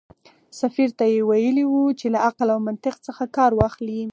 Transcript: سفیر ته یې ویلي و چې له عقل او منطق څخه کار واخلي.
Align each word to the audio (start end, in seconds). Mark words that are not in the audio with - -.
سفیر 0.59 0.89
ته 0.99 1.05
یې 1.13 1.21
ویلي 1.29 1.65
و 1.67 1.73
چې 1.99 2.05
له 2.13 2.19
عقل 2.27 2.47
او 2.53 2.59
منطق 2.67 2.95
څخه 3.07 3.23
کار 3.37 3.51
واخلي. 3.55 3.99